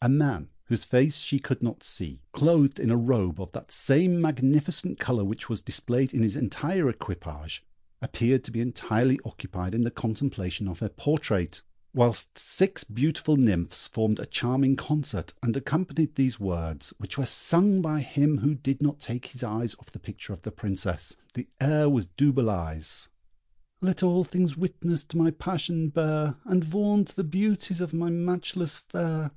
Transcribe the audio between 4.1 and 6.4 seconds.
magnificent colour which was displayed in his